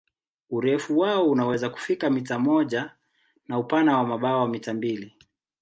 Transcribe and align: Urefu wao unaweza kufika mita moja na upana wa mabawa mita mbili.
Urefu 0.49 0.97
wao 0.99 1.29
unaweza 1.29 1.69
kufika 1.69 2.09
mita 2.09 2.39
moja 2.39 2.91
na 3.47 3.57
upana 3.59 3.97
wa 3.97 4.03
mabawa 4.07 4.47
mita 4.47 4.73
mbili. 4.73 5.15